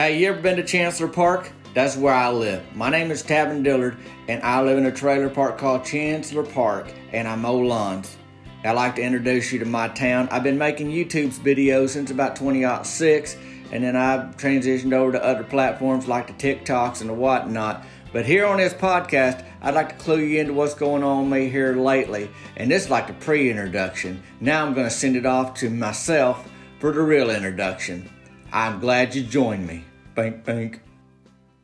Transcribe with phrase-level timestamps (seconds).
[0.00, 1.52] Hey, you ever been to Chancellor Park?
[1.74, 2.64] That's where I live.
[2.74, 6.90] My name is Tavin Dillard, and I live in a trailer park called Chancellor Park,
[7.12, 8.16] and I mow lawns.
[8.64, 10.26] I'd like to introduce you to my town.
[10.30, 13.36] I've been making YouTube videos since about 2006,
[13.72, 17.84] and then I've transitioned over to other platforms like the TikToks and the whatnot.
[18.10, 21.50] But here on this podcast, I'd like to clue you into what's going on me
[21.50, 22.30] here lately.
[22.56, 24.22] And this is like a pre introduction.
[24.40, 26.48] Now I'm going to send it off to myself
[26.78, 28.08] for the real introduction.
[28.50, 29.84] I'm glad you joined me.
[30.14, 30.82] Bink, bank.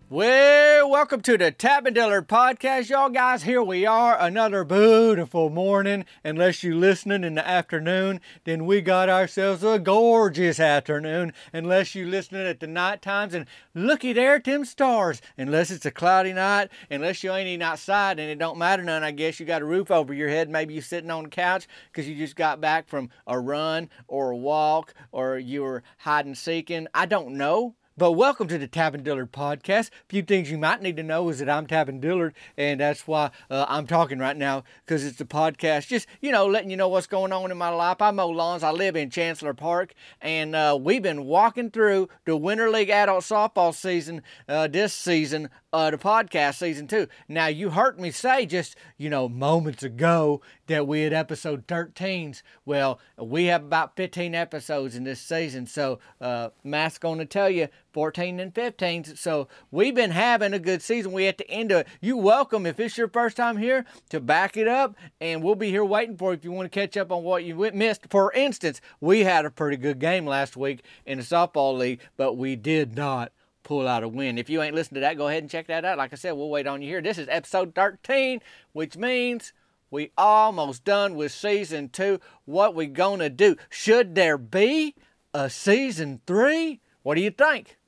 [0.08, 3.42] Well, welcome to the Tavin Dillard podcast, y'all guys.
[3.42, 6.04] Here we are, another beautiful morning.
[6.22, 11.32] Unless you're listening in the afternoon, then we got ourselves a gorgeous afternoon.
[11.52, 15.20] Unless you're listening at the night times, and looky there them stars.
[15.36, 19.02] Unless it's a cloudy night, unless you ain't even outside, and it don't matter none.
[19.02, 20.48] I guess you got a roof over your head.
[20.48, 24.30] Maybe you're sitting on the couch because you just got back from a run or
[24.30, 26.86] a walk, or you were hiding seeking.
[26.94, 27.74] I don't know.
[27.98, 29.88] But welcome to the Tavin Dillard podcast.
[29.88, 33.06] A few things you might need to know is that I'm Tavin Dillard, and that's
[33.06, 35.86] why uh, I'm talking right now because it's a podcast.
[35.86, 38.02] Just you know, letting you know what's going on in my life.
[38.02, 38.62] I mow lawns.
[38.62, 43.24] I live in Chancellor Park, and uh, we've been walking through the Winter League adult
[43.24, 47.06] softball season uh, this season, uh, the podcast season two.
[47.28, 52.42] Now you heard me say just you know moments ago that we had episode 13s.
[52.66, 57.48] Well, we have about 15 episodes in this season, so uh, Matt's going to tell
[57.48, 59.16] you 14 and 15.
[59.16, 61.12] So we've been having a good season.
[61.12, 61.86] We at the end of it.
[62.02, 65.70] You welcome if it's your first time here to back it up, and we'll be
[65.70, 68.02] here waiting for you if you want to catch up on what you missed.
[68.10, 72.34] For instance, we had a pretty good game last week in the softball league, but
[72.34, 73.32] we did not
[73.62, 74.36] pull out a win.
[74.36, 75.96] If you ain't listened to that, go ahead and check that out.
[75.96, 77.00] Like I said, we'll wait on you here.
[77.00, 78.42] This is episode 13,
[78.74, 79.54] which means
[79.90, 82.20] we almost done with season two.
[82.44, 83.56] What we gonna do?
[83.70, 84.94] Should there be
[85.32, 86.82] a season three?
[87.02, 87.78] What do you think?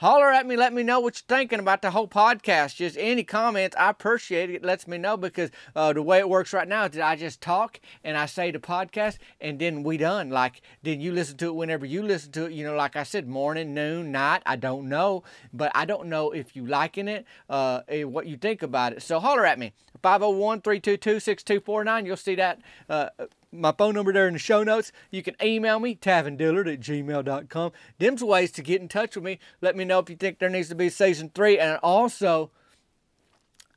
[0.00, 2.76] Holler at me, let me know what you're thinking about the whole podcast.
[2.76, 4.54] Just any comments, I appreciate it.
[4.54, 7.16] It lets me know because uh, the way it works right now is that I
[7.16, 10.30] just talk and I say the podcast and then we done.
[10.30, 12.52] Like, then you listen to it whenever you listen to it.
[12.52, 14.42] You know, like I said, morning, noon, night.
[14.46, 18.62] I don't know, but I don't know if you liking it, uh, what you think
[18.62, 19.02] about it.
[19.02, 19.72] So holler at me.
[20.00, 22.06] 501 322 6249.
[22.06, 23.08] You'll see that uh,
[23.52, 24.92] my phone number there in the show notes.
[25.10, 27.72] You can email me, tavindillard at gmail.com.
[27.98, 29.38] Them's ways to get in touch with me.
[29.60, 31.58] Let me know if you think there needs to be season three.
[31.58, 32.50] And also,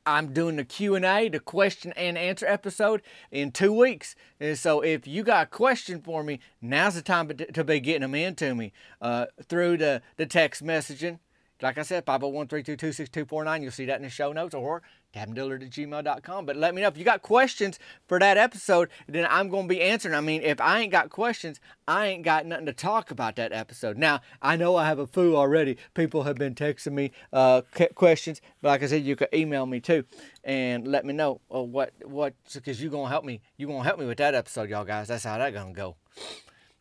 [0.04, 4.14] I'm doing the Q&A, the question and answer episode in two weeks.
[4.40, 8.02] And so if you got a question for me, now's the time to be getting
[8.02, 11.18] them in to me uh, through the, the text messaging.
[11.62, 13.62] Like I said, 501 322 6249.
[13.62, 14.82] You'll see that in the show notes or
[15.14, 16.46] tavindillard at gmail.com.
[16.46, 17.78] But let me know if you got questions
[18.08, 20.14] for that episode, then I'm going to be answering.
[20.14, 23.52] I mean, if I ain't got questions, I ain't got nothing to talk about that
[23.52, 23.96] episode.
[23.96, 25.78] Now, I know I have a foo already.
[25.94, 27.62] People have been texting me uh,
[27.94, 30.04] questions, but like I said, you can email me too
[30.44, 33.40] and let me know uh, what, what, because you're going to help me.
[33.56, 35.08] You're going to help me with that episode, y'all guys.
[35.08, 35.96] That's how that going to go.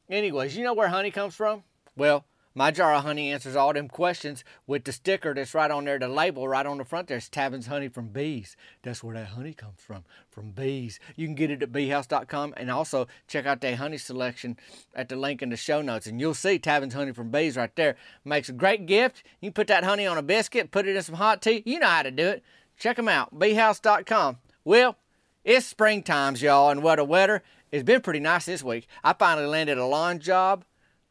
[0.09, 1.63] Anyways, you know where honey comes from?
[1.95, 5.85] Well, my jar of honey answers all them questions with the sticker that's right on
[5.85, 7.17] there, the label right on the front there.
[7.17, 8.57] It's Tavin's honey from bees.
[8.83, 10.99] That's where that honey comes from, from bees.
[11.15, 14.57] You can get it at beehouse.com and also check out their honey selection
[14.93, 16.07] at the link in the show notes.
[16.07, 17.95] And you'll see Tavin's honey from bees right there.
[18.25, 19.23] Makes a great gift.
[19.39, 21.63] You can put that honey on a biscuit, put it in some hot tea.
[21.65, 22.43] You know how to do it.
[22.77, 24.39] Check them out, beehouse.com.
[24.65, 24.97] Well,
[25.43, 27.43] it's spring times, y'all, and what a weather.
[27.71, 28.87] It's been pretty nice this week.
[29.03, 30.65] I finally landed a lawn job.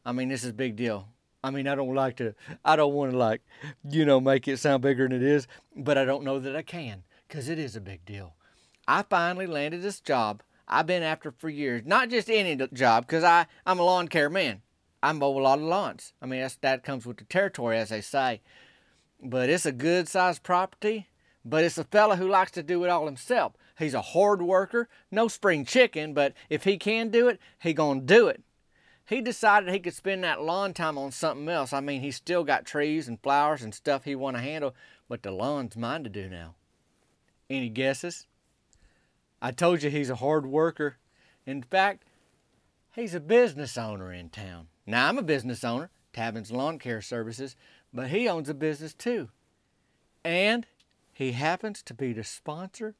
[0.05, 1.07] I mean, this is a big deal.
[1.43, 3.41] I mean, I don't like to, I don't want to like,
[3.89, 6.61] you know, make it sound bigger than it is, but I don't know that I
[6.61, 8.35] can because it is a big deal.
[8.87, 11.81] I finally landed this job I've been after for years.
[11.85, 14.61] Not just any job because I, I'm a lawn care man.
[15.03, 16.13] I mow a lot of lawns.
[16.21, 18.41] I mean, that comes with the territory, as they say.
[19.21, 21.07] But it's a good sized property,
[21.43, 23.53] but it's a fella who likes to do it all himself.
[23.79, 28.01] He's a hard worker, no spring chicken, but if he can do it, he gonna
[28.01, 28.43] do it
[29.11, 31.73] he decided he could spend that lawn time on something else.
[31.73, 34.73] I mean, he's still got trees and flowers and stuff he want to handle,
[35.09, 36.55] but the lawn's mine to do now.
[37.49, 38.25] Any guesses?
[39.41, 40.95] I told you he's a hard worker.
[41.45, 42.05] In fact,
[42.95, 44.67] he's a business owner in town.
[44.85, 47.57] Now, I'm a business owner, Tavin's Lawn Care Services,
[47.93, 49.27] but he owns a business too.
[50.23, 50.65] And
[51.11, 52.95] he happens to be the sponsor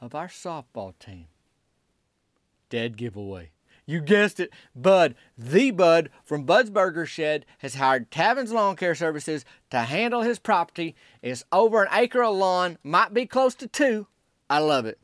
[0.00, 1.26] of our softball team.
[2.70, 3.50] Dead giveaway.
[3.86, 5.14] You guessed it, Bud.
[5.38, 10.40] The Bud from Bud's Burger Shed has hired Tavin's Lawn Care Services to handle his
[10.40, 10.96] property.
[11.22, 14.08] It's over an acre of lawn, might be close to two.
[14.50, 14.98] I love it.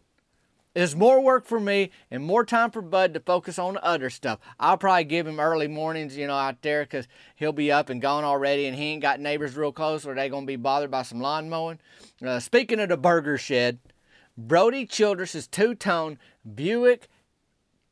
[0.74, 4.08] It's more work for me and more time for Bud to focus on the other
[4.10, 4.38] stuff.
[4.58, 7.06] I'll probably give him early mornings, you know, out there because
[7.36, 10.30] he'll be up and gone already and he ain't got neighbors real close or they
[10.30, 11.78] going to be bothered by some lawn mowing.
[12.24, 13.78] Uh, speaking of the burger shed,
[14.36, 16.18] Brody Childress' two tone
[16.54, 17.08] Buick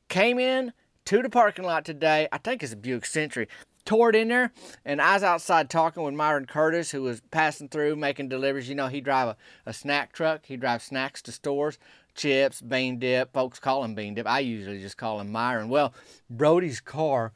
[0.09, 0.73] came in
[1.11, 2.29] to the parking lot today.
[2.31, 3.49] I think it's a Buick Century
[3.85, 4.53] toured in there,
[4.85, 8.69] and I was outside talking with Myron Curtis, who was passing through making deliveries.
[8.69, 9.37] You know, he drive a,
[9.67, 10.47] a snack truck.
[10.47, 11.79] He drives snacks to stores,
[12.15, 13.33] chips, bean dip.
[13.33, 14.29] Folks call him bean dip.
[14.29, 15.69] I usually just call him Myron.
[15.69, 15.93] Well,
[16.31, 17.33] Brody's car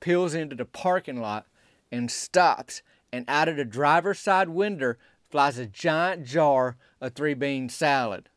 [0.00, 1.46] peels into the parking lot
[1.90, 4.96] and stops, and out of the driver's side window
[5.30, 8.28] flies a giant jar of three bean salad.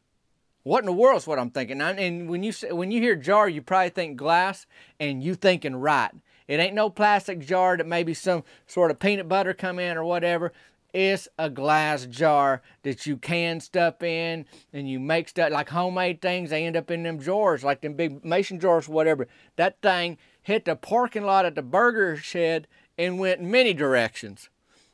[0.67, 1.79] What in the world is what I'm thinking?
[1.79, 4.65] And when you when you hear jar, you probably think glass,
[4.99, 6.11] and you thinking right.
[6.45, 10.03] It ain't no plastic jar that maybe some sort of peanut butter come in or
[10.03, 10.51] whatever.
[10.91, 16.21] It's a glass jar that you can stuff in and you make stuff like homemade
[16.21, 16.49] things.
[16.49, 19.29] They end up in them jars, like them big mason jars, whatever.
[19.55, 22.67] That thing hit the parking lot at the burger shed
[22.97, 24.49] and went many directions.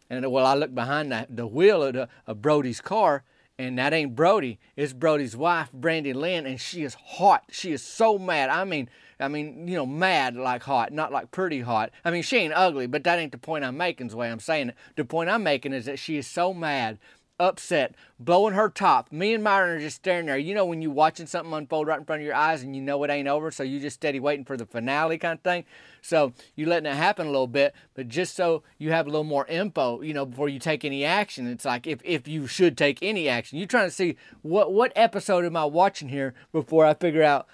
[0.07, 3.23] And well, I looked behind the, the wheel of, the, of Brody's car,
[3.63, 4.59] and that ain't Brody.
[4.75, 7.43] It's Brody's wife, Brandy Lynn, and she is hot.
[7.51, 8.49] She is so mad.
[8.49, 8.89] I mean,
[9.19, 11.91] I mean, you know, mad like hot, not like pretty hot.
[12.03, 14.39] I mean, she ain't ugly, but that ain't the point I'm making, the way I'm
[14.39, 14.75] saying it.
[14.95, 16.99] The point I'm making is that she is so mad,
[17.39, 19.11] upset, blowing her top.
[19.11, 20.37] Me and Myron are just staring there.
[20.37, 22.81] You know, when you're watching something unfold right in front of your eyes and you
[22.81, 25.65] know it ain't over, so you just steady waiting for the finale kind of thing.
[26.01, 29.23] So you're letting it happen a little bit, but just so you have a little
[29.23, 31.47] more info, you know, before you take any action.
[31.47, 34.91] It's like if, if you should take any action, you're trying to see what what
[34.95, 37.47] episode am I watching here before I figure out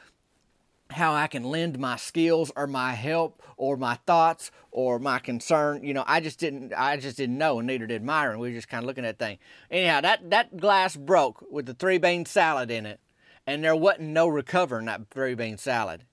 [0.91, 5.83] how I can lend my skills or my help or my thoughts or my concern.
[5.83, 8.39] You know, I just didn't I just didn't know and neither did Myron.
[8.39, 9.37] We were just kind of looking at thing.
[9.69, 12.99] Anyhow, that, that glass broke with the three bean salad in it.
[13.45, 16.03] And there wasn't no recovering that three bean salad.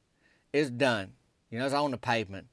[0.52, 1.12] It's done.
[1.50, 2.48] You know, it's on the pavement.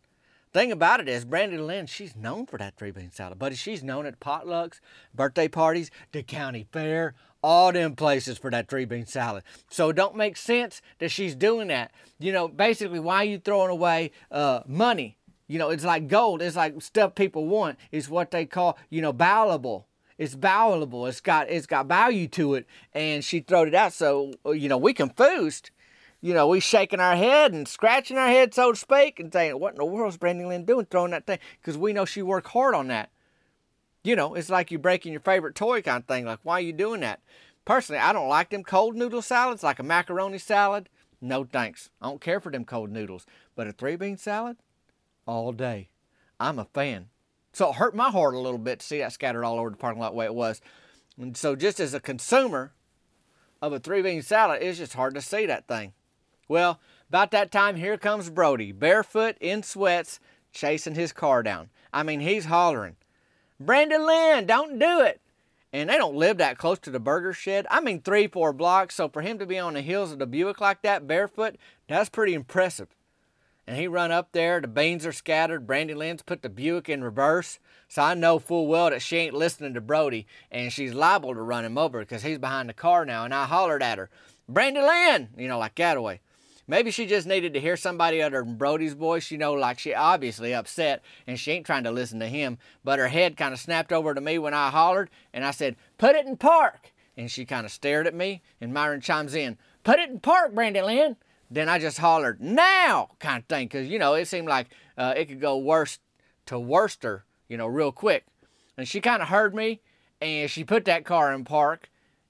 [0.54, 3.56] Thing about it is, Brandy Lynn, she's known for that three bean salad, buddy.
[3.56, 4.80] She's known at potlucks,
[5.16, 9.44] birthday parties, the county fair, all them places for that three bean salad.
[9.70, 11.92] So it don't make sense that she's doing that.
[12.20, 15.18] You know, basically, why are you throwing away uh, money?
[15.48, 16.42] You know, it's like gold.
[16.42, 17.78] It's like stuff people want.
[17.92, 19.88] It's what they call, you know, valuable.
[20.18, 21.06] It's valuable.
[21.06, 22.66] It's got it's got value to it.
[22.94, 23.94] And she throwed it out.
[23.94, 25.70] So you know, we confused.
[26.22, 29.60] You know, we shaking our head and scratching our head, so to speak, and saying,
[29.60, 32.22] "What in the world is Brandy Lynn doing, throwing that thing?" Because we know she
[32.22, 33.10] worked hard on that.
[34.04, 36.26] You know, it's like you breaking your favorite toy kind of thing.
[36.26, 37.22] Like, why are you doing that?
[37.66, 40.90] Personally, I don't like them cold noodle salads, like a macaroni salad.
[41.22, 41.90] No thanks.
[42.02, 43.26] I don't care for them cold noodles.
[43.56, 44.58] But a three bean salad,
[45.26, 45.90] all day.
[46.40, 47.08] I'm a fan.
[47.54, 49.78] So it hurt my heart a little bit to see that scattered all over the
[49.78, 50.60] parking lot the way it was.
[51.18, 52.74] And so, just as a consumer
[53.62, 55.94] of a three bean salad, it's just hard to see that thing.
[56.50, 60.20] Well, about that time, here comes Brody, barefoot in sweats,
[60.52, 61.70] chasing his car down.
[61.94, 62.98] I mean, he's hollering,
[63.60, 65.22] Brandy Lynn, don't do it.
[65.72, 67.66] And they don't live that close to the burger shed.
[67.72, 68.96] I mean, three, four blocks.
[68.96, 71.56] So for him to be on the heels of the Buick like that, barefoot,
[71.88, 72.90] that's pretty impressive.
[73.66, 74.60] And he run up there.
[74.60, 75.66] The beans are scattered.
[75.66, 77.60] Brandy Lynn's put the Buick in reverse.
[77.88, 81.42] So I know full well that she ain't listening to Brody, and she's liable to
[81.42, 83.24] run him over because he's behind the car now.
[83.24, 84.10] And I hollered at her,
[84.50, 86.20] Brandy Lynn, you know, like that way.
[86.68, 89.94] Maybe she just needed to hear somebody other than Brody's voice, you know, like she
[89.94, 92.58] obviously upset and she ain't trying to listen to him.
[92.84, 95.76] But her head kind of snapped over to me when I hollered and I said,
[95.98, 96.94] Put it in park.
[97.18, 100.56] And she kind of stared at me and Myron chimes in, Put it in park,
[100.56, 101.18] Brandy Lynn.
[101.52, 105.14] Then I just hollered, Now, kind of thing, because, you know, it seemed like uh,
[105.18, 106.00] it could go worse
[106.46, 108.26] to worster, you know, real quick.
[108.78, 109.82] And she kind of heard me
[110.22, 111.90] and she put that car in park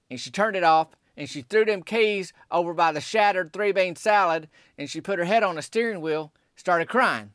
[0.09, 3.71] and she turned it off and she threw them keys over by the shattered three
[3.71, 7.31] bean salad and she put her head on the steering wheel, started crying.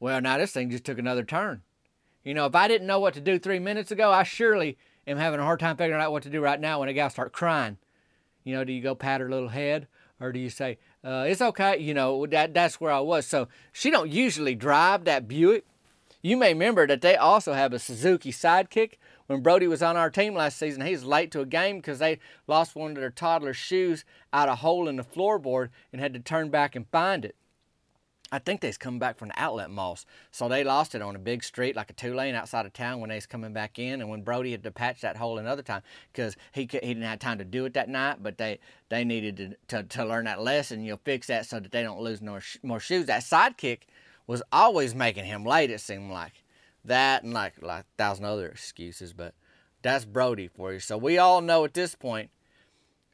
[0.00, 1.62] Well, now this thing just took another turn.
[2.24, 5.16] You know, if I didn't know what to do three minutes ago, I surely am
[5.16, 7.34] having a hard time figuring out what to do right now when a gal starts
[7.34, 7.78] crying.
[8.44, 9.86] You know, do you go pat her little head
[10.20, 11.78] or do you say, uh, it's okay?
[11.78, 13.26] You know, that, that's where I was.
[13.26, 15.64] So she don't usually drive that Buick.
[16.22, 18.92] You may remember that they also have a Suzuki Sidekick,
[19.32, 21.98] when Brody was on our team last season, he was late to a game because
[21.98, 26.12] they lost one of their toddler's shoes out a hole in the floorboard and had
[26.14, 27.34] to turn back and find it.
[28.30, 30.06] I think they's coming back from the outlet malls.
[30.30, 33.00] So they lost it on a big street, like a two lane outside of town
[33.00, 34.00] when they was coming back in.
[34.00, 37.18] And when Brody had to patch that hole another time, because he, he didn't have
[37.18, 38.58] time to do it that night, but they,
[38.88, 40.82] they needed to, to, to learn that lesson.
[40.82, 43.04] You'll fix that so that they don't lose more, more shoes.
[43.04, 43.80] That sidekick
[44.26, 46.41] was always making him late, it seemed like
[46.84, 49.34] that and like, like a thousand other excuses, but
[49.82, 50.80] that's Brody for you.
[50.80, 52.30] So we all know at this point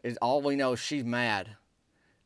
[0.02, 1.56] is all we know is she's mad.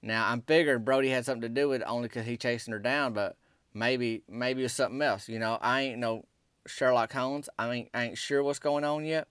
[0.02, 2.78] Now I'm figuring Brody had something to do with it only because he chasing her
[2.78, 3.36] down, but
[3.72, 5.28] maybe maybe it's something else.
[5.28, 6.24] You know, I ain't no
[6.66, 7.48] Sherlock Holmes.
[7.58, 9.28] I ain't I ain't sure what's going on yet,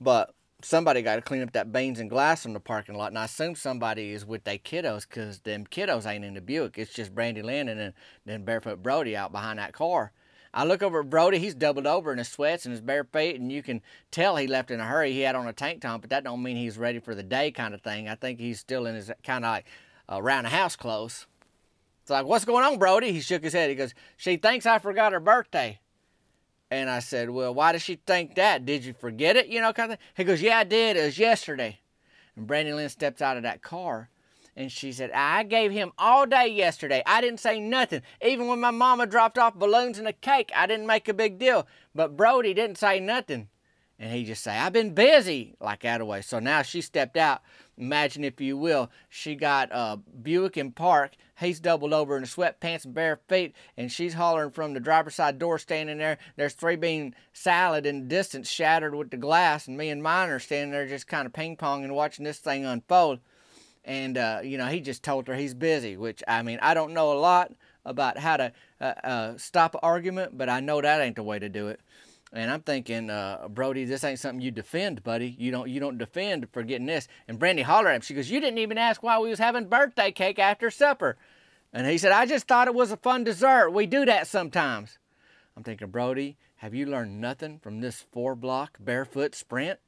[0.00, 3.18] but somebody got to clean up that beans and glass in the parking lot, and
[3.18, 6.78] I assume somebody is with their kiddos because them kiddos ain't in the Buick.
[6.78, 7.94] It's just Brandy Lynn and
[8.26, 10.12] then Barefoot Brody out behind that car.
[10.52, 11.38] I look over at Brody.
[11.38, 14.46] He's doubled over in his sweats and his bare feet, and you can tell he
[14.46, 15.12] left in a hurry.
[15.12, 17.50] He had on a tank top, but that don't mean he's ready for the day
[17.50, 18.08] kind of thing.
[18.08, 19.66] I think he's still in his kind of like
[20.10, 21.26] uh, around the house clothes.
[22.02, 23.12] It's like, what's going on, Brody?
[23.12, 23.68] He shook his head.
[23.68, 25.80] He goes, she thinks I forgot her birthday.
[26.70, 28.64] And I said, well, why does she think that?
[28.64, 29.48] Did you forget it?
[29.48, 30.06] You know, kind of thing.
[30.16, 30.96] He goes, yeah, I did.
[30.96, 31.80] It was yesterday.
[32.36, 34.10] And Brandy Lynn steps out of that car
[34.58, 37.00] and she said, I gave him all day yesterday.
[37.06, 38.02] I didn't say nothing.
[38.20, 41.38] Even when my mama dropped off balloons and a cake, I didn't make a big
[41.38, 41.68] deal.
[41.94, 43.50] But Brody didn't say nothing.
[44.00, 46.22] And he just say, I've been busy, like that away.
[46.22, 47.42] So now she stepped out.
[47.76, 51.12] Imagine, if you will, she got uh, Buick in park.
[51.38, 55.38] He's doubled over in sweatpants and bare feet, and she's hollering from the driver's side
[55.38, 56.18] door, standing there.
[56.34, 60.30] There's three bean salad in the distance, shattered with the glass, and me and Myron
[60.30, 63.20] are standing there just kind of ping ponging, and watching this thing unfold
[63.88, 66.92] and uh, you know he just told her he's busy which i mean i don't
[66.92, 67.50] know a lot
[67.84, 71.38] about how to uh, uh, stop an argument but i know that ain't the way
[71.38, 71.80] to do it.
[72.30, 75.34] And i'm thinking uh, brody this ain't something you defend buddy.
[75.38, 77.08] You don't you don't defend for getting this.
[77.26, 78.00] And brandy hollered at him.
[78.02, 81.16] She goes you didn't even ask why we was having birthday cake after supper.
[81.72, 83.70] And he said i just thought it was a fun dessert.
[83.70, 84.98] We do that sometimes.
[85.56, 89.78] I'm thinking brody have you learned nothing from this four block barefoot sprint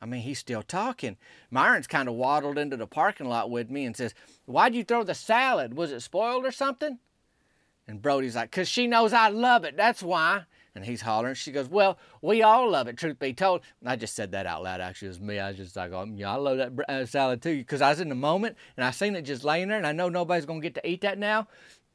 [0.00, 1.16] I mean, he's still talking.
[1.50, 5.04] Myron's kind of waddled into the parking lot with me and says, Why'd you throw
[5.04, 5.74] the salad?
[5.74, 6.98] Was it spoiled or something?
[7.88, 9.76] And Brody's like, Because she knows I love it.
[9.76, 10.42] That's why.
[10.74, 11.34] And he's hollering.
[11.34, 13.62] She goes, Well, we all love it, truth be told.
[13.84, 14.82] I just said that out loud.
[14.82, 15.38] Actually, it was me.
[15.38, 17.56] I was just like, oh, Yeah, I love that uh, salad too.
[17.56, 19.92] Because I was in the moment and I seen it just laying there and I
[19.92, 21.48] know nobody's going to get to eat that now.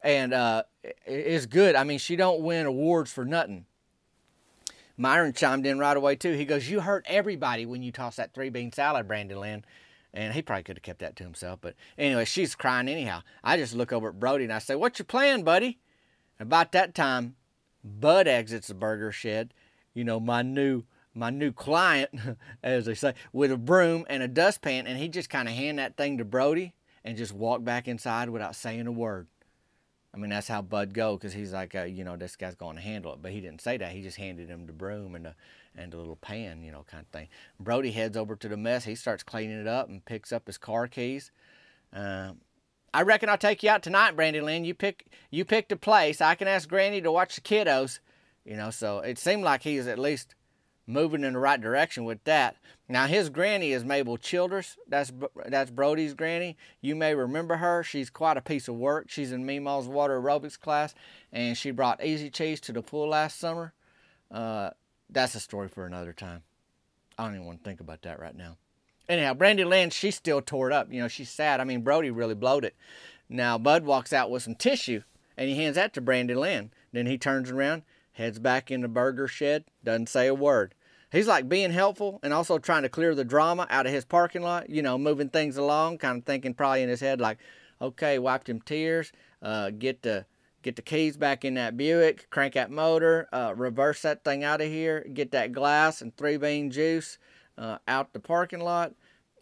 [0.04, 0.64] And uh,
[1.06, 1.76] it's good.
[1.76, 3.68] I mean, she don't win awards for nothing.
[5.02, 6.34] Myron chimed in right away too.
[6.34, 9.66] He goes, "You hurt everybody when you toss that three bean salad, Brandy Lynn."
[10.14, 11.60] And he probably could have kept that to himself.
[11.62, 13.22] But anyway, she's crying anyhow.
[13.44, 15.80] I just look over at Brody and I say, What's your plan, buddy?
[16.40, 17.36] About that time,
[17.84, 19.54] Bud exits the burger shed.
[19.94, 22.12] You know, my new my new client,
[22.64, 25.80] as they say, with a broom and a dustpan, and he just kind of hand
[25.80, 29.28] that thing to Brody and just walk back inside without saying a word.
[30.14, 32.76] I mean, that's how Bud go because he's like, uh, you know, this guy's going
[32.76, 33.22] to handle it.
[33.22, 33.94] But he didn't say that.
[33.94, 35.36] He just handed him the broom and the
[35.74, 37.30] and a little pan, you know, kind of thing.
[37.58, 38.84] Brody heads over to the mess.
[38.84, 41.32] He starts cleaning it up and picks up his car keys.
[41.94, 42.34] Uh,
[42.94, 44.66] I reckon I'll take you out tonight, Brandy Lynn.
[44.66, 46.20] You pick you picked a place.
[46.20, 48.00] I can ask Granny to watch the kiddos.
[48.44, 50.36] You know, so it seemed like he's at least
[50.92, 52.58] moving in the right direction with that.
[52.92, 54.78] Now his granny is Mabel Childers.
[54.88, 55.14] That's
[55.46, 56.58] that's Brody's granny.
[56.82, 57.84] You may remember her.
[57.84, 59.10] She's quite a piece of work.
[59.10, 60.94] She's in Meemaw's water aerobics class,
[61.32, 63.74] and she brought Easy Cheese to the pool last summer.
[64.30, 64.72] Uh,
[65.10, 66.44] that's a story for another time.
[67.18, 68.58] I don't even want to think about that right now.
[69.08, 70.92] Anyhow, Brandy Lynn, she's still tore it up.
[70.92, 71.60] You know, she's sad.
[71.60, 72.76] I mean, Brody really blowed it.
[73.30, 75.04] Now Bud walks out with some tissue,
[75.38, 76.72] and he hands that to Brandy Lynn.
[76.92, 77.84] Then he turns around,
[78.14, 80.76] heads back in the burger shed, doesn't say a word
[81.12, 84.42] he's like being helpful and also trying to clear the drama out of his parking
[84.42, 87.38] lot, you know, moving things along, kind of thinking probably in his head like,
[87.82, 90.26] okay, wiped him tears, uh, get the
[90.64, 94.62] get the keys back in that Buick, crank that motor, uh, reverse that thing out
[94.62, 97.18] of here, get that glass and three bean juice
[97.58, 98.94] uh, out the parking lot,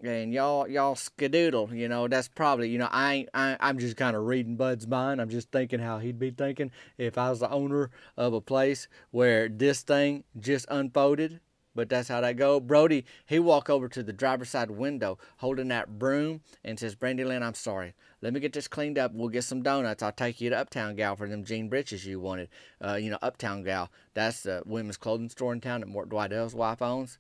[0.02, 1.76] and y'all y'all skedoodle.
[1.78, 4.88] You know that's probably you know I ain't I, I'm just kind of reading Bud's
[4.88, 5.22] mind.
[5.22, 8.88] I'm just thinking how he'd be thinking if I was the owner of a place
[9.12, 11.42] where this thing just unfolded
[11.76, 12.60] but that's how that go.
[12.60, 17.24] Brody, he walk over to the driver's side window holding that broom and says, Brandy
[17.24, 17.94] Lynn, I'm sorry.
[18.22, 19.14] Let me get this cleaned up.
[19.14, 20.04] We'll get some donuts.
[20.04, 22.50] I'll take you to Uptown Gal for them jean breeches you wanted.
[22.84, 23.90] Uh, you know, Uptown Gal.
[24.14, 27.18] That's the women's clothing store in town that Mort Dwight's wife owns.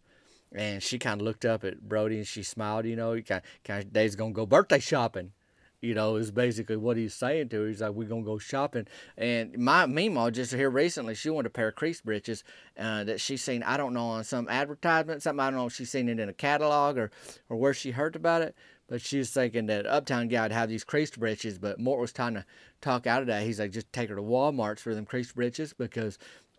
[0.51, 3.63] And she kind of looked up at Brody and she smiled, you know, kind of,
[3.63, 5.31] kind of days gonna go birthday shopping
[5.81, 7.67] you know, is basically what he's saying to her.
[7.67, 8.87] He's like, we're going to go shopping.
[9.17, 12.43] And my Meemaw just here recently, she wanted a pair of crease breeches
[12.77, 15.73] uh, that she seen, I don't know, on some advertisement, something, I don't know if
[15.73, 17.11] she's seen it in a catalog or,
[17.47, 18.55] or where she heard about it.
[18.87, 22.11] But she was thinking that Uptown Gal would have these crease breeches, but Mort was
[22.11, 22.45] trying to
[22.81, 23.43] talk out of that.
[23.43, 26.17] He's like, just take her to Walmart's for them crease breeches because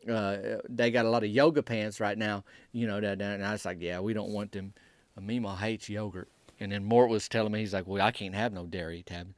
[0.09, 0.37] uh,
[0.69, 3.65] they got a lot of yoga pants right now, you know, that, and I was
[3.65, 4.73] like, yeah, we don't want them.
[5.21, 6.29] Meemaw hates yogurt.
[6.61, 9.35] And then Mort was telling me, he's like, well, I can't have no dairy, Tab.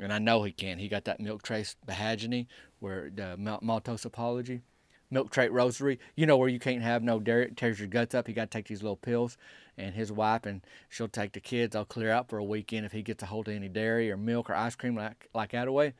[0.00, 0.80] And I know he can't.
[0.80, 2.46] He got that milk trace behageny,
[2.80, 4.62] where uh, the maltose apology.
[5.10, 6.00] Milk Trait Rosary.
[6.16, 8.28] You know where you can't have no dairy, it tears your guts up.
[8.28, 9.36] You got to take these little pills.
[9.78, 11.76] And his wife and she'll take the kids.
[11.76, 14.16] I'll clear out for a weekend if he gets a hold of any dairy or
[14.16, 15.94] milk or ice cream like like that away.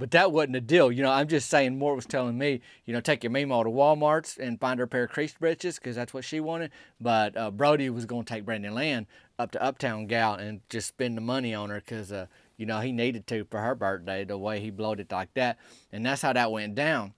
[0.00, 0.90] But that wasn't a deal.
[0.90, 3.68] You know, I'm just saying Mort was telling me, you know, take your Mima to
[3.68, 6.70] Walmart's and find her a pair of creased britches because that's what she wanted.
[6.98, 9.06] But uh, Brody was going to take Brandy Lynn
[9.38, 12.80] up to Uptown Gal and just spend the money on her because, uh, you know,
[12.80, 15.58] he needed to for her birthday, the way he blowed it like that.
[15.92, 17.12] And that's how that went down.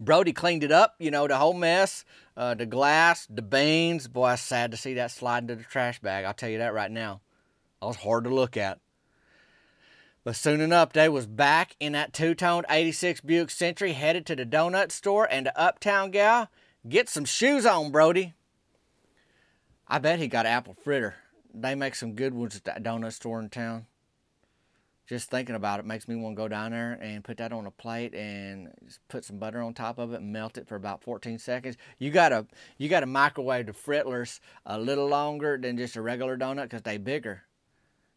[0.00, 2.06] Brody cleaned it up, you know, the whole mess,
[2.38, 4.08] uh, the glass, the beans.
[4.08, 6.24] Boy, it's sad to see that slide into the trash bag.
[6.24, 7.20] I'll tell you that right now.
[7.82, 8.78] That was hard to look at.
[10.26, 14.44] But soon enough, they was back in that two-toned 86 Buick Century, headed to the
[14.44, 16.48] donut store and the Uptown gal.
[16.88, 18.34] Get some shoes on, Brody.
[19.86, 21.14] I bet he got apple fritter.
[21.54, 23.86] They make some good ones at that donut store in town.
[25.08, 27.64] Just thinking about it makes me want to go down there and put that on
[27.64, 28.72] a plate and
[29.06, 31.76] put some butter on top of it and melt it for about 14 seconds.
[32.00, 36.64] You gotta you gotta microwave the fritlers a little longer than just a regular donut
[36.64, 37.44] because they bigger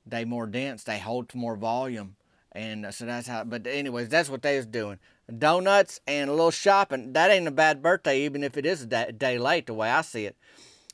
[0.06, 2.16] they more dense, they hold to more volume.
[2.52, 5.00] And uh, so that's how, but anyways, that's what they was doing.
[5.38, 7.14] Donuts and a little shopping.
[7.14, 10.02] That ain't a bad birthday, even if it is a day late, the way I
[10.02, 10.36] see it.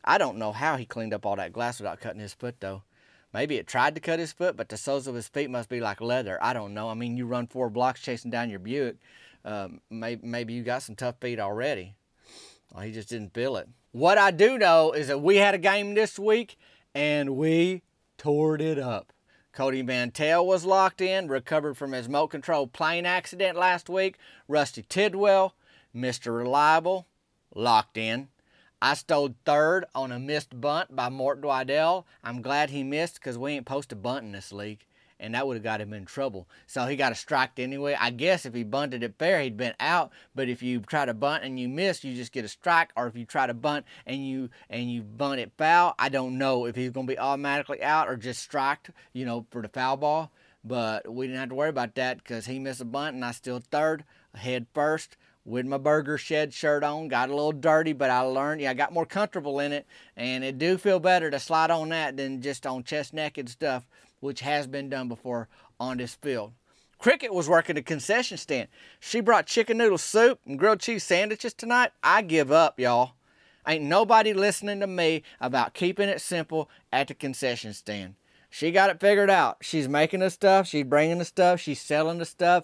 [0.03, 2.83] I don't know how he cleaned up all that glass without cutting his foot, though.
[3.33, 5.79] Maybe it tried to cut his foot, but the soles of his feet must be
[5.81, 6.38] like leather.
[6.41, 6.89] I don't know.
[6.89, 8.97] I mean, you run four blocks chasing down your Buick.
[9.43, 11.95] Um, maybe, maybe you got some tough feet already.
[12.74, 13.67] Well, he just didn't feel it.
[13.91, 16.57] What I do know is that we had a game this week,
[16.93, 17.81] and we
[18.17, 19.12] tore it up.
[19.53, 24.17] Cody Mantell was locked in, recovered from his remote control plane accident last week.
[24.48, 25.55] Rusty Tidwell,
[25.95, 26.36] Mr.
[26.36, 27.07] Reliable,
[27.53, 28.27] locked in.
[28.81, 32.03] I stole third on a missed bunt by Mort Dwydell.
[32.24, 34.86] I'm glad he missed because we ain't supposed to bunt in this league
[35.19, 36.48] and that would have got him in trouble.
[36.67, 37.98] So he got a strike anyway.
[38.00, 40.12] I guess if he bunted it fair, he'd been out.
[40.34, 42.91] But if you try to bunt and you miss, you just get a strike.
[42.95, 46.38] Or if you try to bunt and you and you bunt it foul, I don't
[46.38, 49.69] know if he's going to be automatically out or just striked, you know, for the
[49.69, 50.31] foul ball.
[50.63, 53.31] But we didn't have to worry about that because he missed a bunt and I
[53.31, 54.03] still third,
[54.34, 57.07] head first with my burger shed shirt on.
[57.07, 59.86] Got a little dirty, but I learned, yeah, I got more comfortable in it,
[60.17, 63.85] and it do feel better to slide on that than just on chest naked stuff
[64.19, 65.47] which has been done before
[65.79, 66.53] on this field.
[66.97, 68.67] Cricket was working a concession stand.
[68.99, 71.91] She brought chicken noodle soup and grilled cheese sandwiches tonight.
[72.01, 73.11] I give up, y'all.
[73.67, 78.15] Ain't nobody listening to me about keeping it simple at the concession stand.
[78.49, 79.57] She got it figured out.
[79.61, 82.63] She's making the stuff, she's bringing the stuff, she's selling the stuff.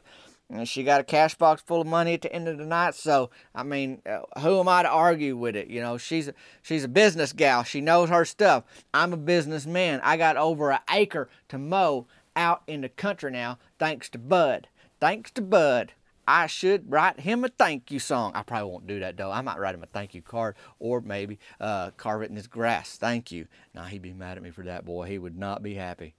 [0.51, 2.93] And she got a cash box full of money at the end of the night.
[2.93, 5.69] So, I mean, uh, who am I to argue with it?
[5.69, 7.63] You know, she's a, she's a business gal.
[7.63, 8.65] She knows her stuff.
[8.93, 10.01] I'm a businessman.
[10.03, 14.67] I got over an acre to mow out in the country now, thanks to Bud.
[14.99, 15.93] Thanks to Bud.
[16.27, 18.33] I should write him a thank you song.
[18.35, 19.31] I probably won't do that though.
[19.31, 22.47] I might write him a thank you card or maybe uh, carve it in his
[22.47, 22.97] grass.
[22.97, 23.47] Thank you.
[23.73, 25.07] Now he'd be mad at me for that, boy.
[25.07, 26.15] He would not be happy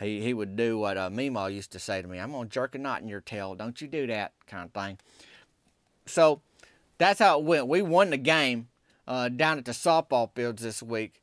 [0.00, 2.52] he, he would do what uh, Mima used to say to me I'm going to
[2.52, 3.54] jerk a knot in your tail.
[3.54, 4.98] Don't you do that kind of thing.
[6.06, 6.40] So
[6.98, 7.68] that's how it went.
[7.68, 8.68] We won the game
[9.06, 11.20] uh, down at the softball fields this week.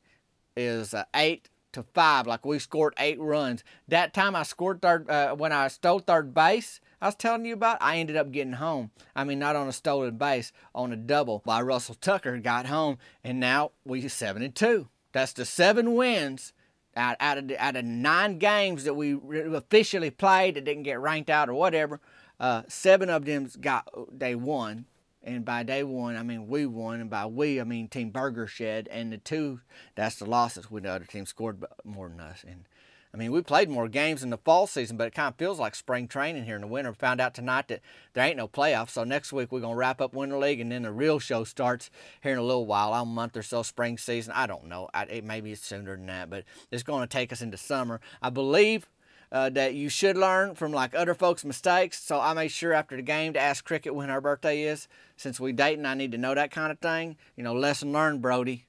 [0.57, 2.27] Is uh, eight to five.
[2.27, 3.63] Like we scored eight runs.
[3.87, 6.81] That time I scored third uh, when I stole third base.
[7.01, 7.77] I was telling you about.
[7.81, 8.91] I ended up getting home.
[9.15, 12.37] I mean, not on a stolen base, on a double by Russell Tucker.
[12.39, 14.89] Got home, and now we seven and two.
[15.13, 16.53] That's the seven wins
[16.95, 19.17] out, out, of, out of nine games that we
[19.55, 21.99] officially played that didn't get ranked out or whatever,
[22.39, 24.85] uh, seven of them got they won.
[25.23, 28.47] And by day one, I mean we won, and by we, I mean Team Burger
[28.47, 28.87] Shed.
[28.91, 29.61] And the two,
[29.95, 32.43] that's the losses when the other team scored more than us.
[32.47, 32.65] And
[33.13, 35.59] I mean, we played more games in the fall season, but it kind of feels
[35.59, 36.93] like spring training here in the winter.
[36.93, 37.81] Found out tonight that
[38.13, 40.83] there ain't no playoffs, so next week we're gonna wrap up Winter League, and then
[40.83, 41.89] the real show starts
[42.23, 44.31] here in a little while, a month or so, spring season.
[44.33, 44.89] I don't know.
[44.93, 47.99] I, it maybe it's sooner than that, but it's going to take us into summer.
[48.21, 48.87] I believe
[49.29, 52.01] uh, that you should learn from like other folks' mistakes.
[52.01, 54.87] So I made sure after the game to ask Cricket when her birthday is.
[55.17, 57.17] Since we dating, I need to know that kind of thing.
[57.35, 58.65] You know, lesson learned, Brody.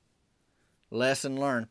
[0.91, 1.69] Lesson learned.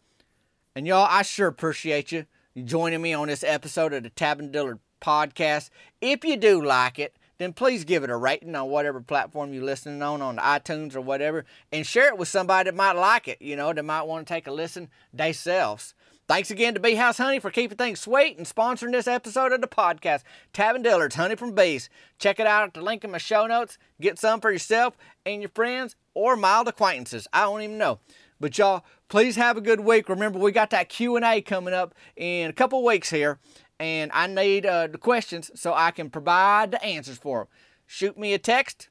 [0.76, 2.26] And y'all, I sure appreciate you
[2.58, 5.70] joining me on this episode of the Tab Dillard podcast.
[6.02, 9.64] If you do like it, then please give it a rating on whatever platform you're
[9.64, 13.42] listening on, on iTunes or whatever, and share it with somebody that might like it,
[13.42, 15.96] you know, that might want to take a listen themselves.
[16.28, 19.60] Thanks again to Bee House Honey for keeping things sweet and sponsoring this episode of
[19.60, 20.24] the podcast.
[20.54, 21.90] Tavin Dillard's Honey from Bees.
[22.20, 23.78] Check it out at the link in my show notes.
[24.00, 27.28] Get some for yourself and your friends or mild acquaintances.
[27.34, 28.00] I don't even know.
[28.42, 30.10] But y'all, please have a good week.
[30.10, 33.38] Remember, we got that Q&A coming up in a couple weeks here,
[33.80, 37.48] and I need uh, the questions so I can provide the answers for them.
[37.86, 38.90] Shoot me a text,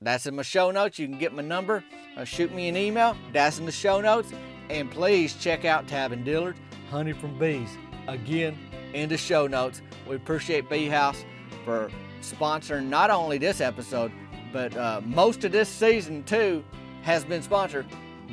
[0.00, 1.00] That's in my show notes.
[1.00, 1.82] You can get my number.
[2.16, 3.16] Uh, shoot me an email.
[3.32, 4.32] That's in the show notes.
[4.70, 7.70] And please check out Tavin Dillard's Honey from Bees.
[8.06, 8.56] Again,
[8.92, 9.82] in the show notes.
[10.08, 11.24] We appreciate Bee House
[11.64, 11.90] for
[12.22, 14.12] sponsoring not only this episode,
[14.52, 16.62] but uh, most of this season too
[17.02, 17.86] has been sponsored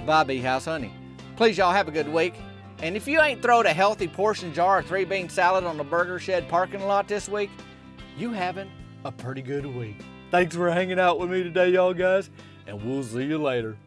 [0.06, 0.94] by Bee House Honey.
[1.36, 2.34] Please, y'all have a good week.
[2.82, 5.84] And if you ain't throwed a healthy portion jar of three bean salad on the
[5.84, 7.52] Burger Shed parking lot this week,
[8.18, 8.72] you having
[9.06, 9.98] a pretty good week.
[10.32, 12.30] Thanks for hanging out with me today, y'all guys,
[12.66, 13.78] and we'll see you later.